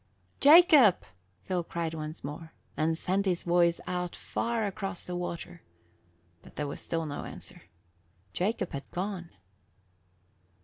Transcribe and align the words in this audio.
"Jacob!" 0.39 1.03
Phil 1.43 1.63
cried 1.63 1.93
once 1.93 2.23
more, 2.23 2.53
and 2.75 2.97
sent 2.97 3.27
his 3.27 3.43
voice 3.43 3.79
out 3.85 4.15
far 4.15 4.65
across 4.65 5.05
the 5.05 5.15
water. 5.15 5.61
But 6.41 6.55
there 6.55 6.65
was 6.65 6.81
still 6.81 7.05
no 7.05 7.23
answer. 7.23 7.65
Jacob 8.33 8.71
had 8.71 8.89
gone. 8.89 9.29